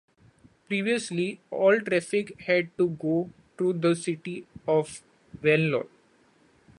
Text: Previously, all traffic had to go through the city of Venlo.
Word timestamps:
Previously, 0.67 1.39
all 1.51 1.79
traffic 1.79 2.41
had 2.47 2.75
to 2.75 2.87
go 2.89 3.29
through 3.55 3.73
the 3.73 3.95
city 3.95 4.47
of 4.67 5.03
Venlo. 5.43 5.85